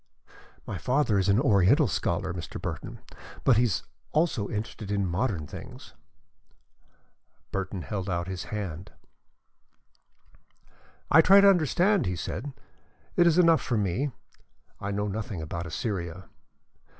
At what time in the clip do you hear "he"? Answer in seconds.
3.57-3.65, 12.09-12.15